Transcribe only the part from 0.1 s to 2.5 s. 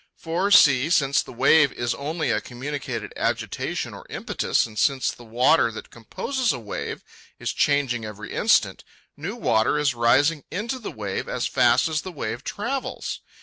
For, see, since a wave is only a